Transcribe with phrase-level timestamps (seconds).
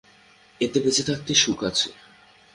[0.61, 1.87] এতে বেঁচে থাকতে সুখ আছে।